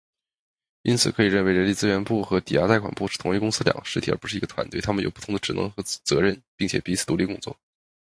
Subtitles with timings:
[0.81, 4.81] 因此，可以认为人力资源部和抵押贷款部是同一公司的两个实体，而不是一个团队。
[4.81, 7.55] 它们有不同的职能和责任，并且彼此独立工作。